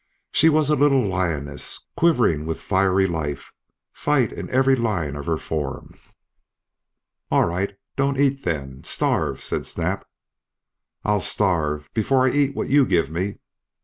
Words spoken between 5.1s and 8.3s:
of her form. "All right, don't